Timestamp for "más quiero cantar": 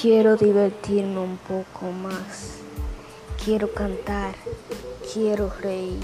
1.92-4.34